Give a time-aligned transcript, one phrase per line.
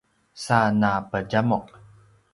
[0.43, 1.65] sa napedjamuq